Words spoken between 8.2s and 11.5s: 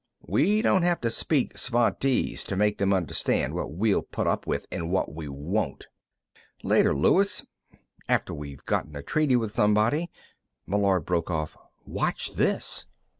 we've gotten a treaty with somebody." Meillard broke